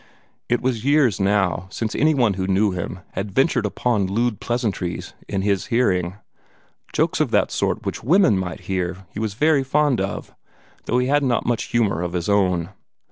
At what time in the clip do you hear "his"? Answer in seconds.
5.43-5.67, 12.13-12.27